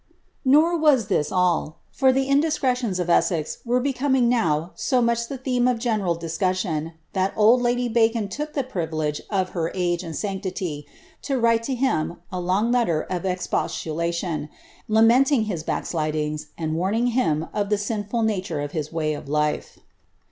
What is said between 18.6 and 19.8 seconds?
his way of life.'